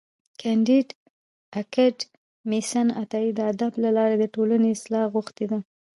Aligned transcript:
کانديد 0.41 0.87
اکاډميسن 1.61 2.87
عطایي 3.01 3.31
د 3.35 3.39
ادب 3.51 3.73
له 3.83 3.89
لارې 3.97 4.15
د 4.19 4.25
ټولني 4.35 4.69
اصلاح 4.77 5.05
غوښتې 5.13 5.45
ده. 5.51 5.59